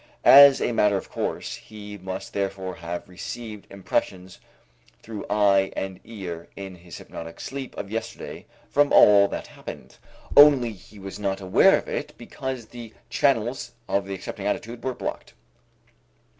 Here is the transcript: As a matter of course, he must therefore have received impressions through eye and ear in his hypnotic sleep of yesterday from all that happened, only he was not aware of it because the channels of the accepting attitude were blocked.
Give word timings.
As 0.25 0.59
a 0.61 0.71
matter 0.71 0.97
of 0.97 1.11
course, 1.11 1.57
he 1.57 1.95
must 1.95 2.33
therefore 2.33 2.77
have 2.77 3.07
received 3.07 3.67
impressions 3.69 4.39
through 5.03 5.27
eye 5.29 5.71
and 5.75 5.99
ear 6.03 6.47
in 6.55 6.73
his 6.73 6.97
hypnotic 6.97 7.39
sleep 7.39 7.77
of 7.77 7.91
yesterday 7.91 8.47
from 8.71 8.91
all 8.91 9.27
that 9.27 9.45
happened, 9.45 9.99
only 10.35 10.71
he 10.73 10.97
was 10.97 11.19
not 11.19 11.39
aware 11.39 11.77
of 11.77 11.87
it 11.87 12.15
because 12.17 12.65
the 12.65 12.95
channels 13.11 13.73
of 13.87 14.07
the 14.07 14.15
accepting 14.15 14.47
attitude 14.47 14.83
were 14.83 14.95
blocked. 14.95 15.35